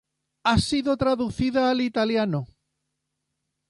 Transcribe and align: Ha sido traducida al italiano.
Ha 0.45 0.57
sido 0.57 0.97
traducida 0.97 1.69
al 1.69 1.81
italiano. 1.81 2.47